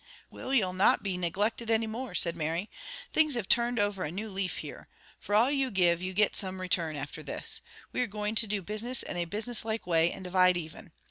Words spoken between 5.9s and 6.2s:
you